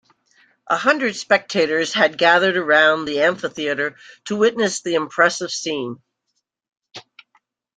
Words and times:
A 0.65 0.77
hundred 0.77 1.15
spectators 1.15 1.93
had 1.93 2.17
gathered 2.17 2.57
around 2.57 3.05
the 3.05 3.21
amphitheater 3.21 3.97
to 4.25 4.35
witness 4.35 4.81
the 4.81 4.95
impressive 4.95 5.51
scene. 5.51 5.97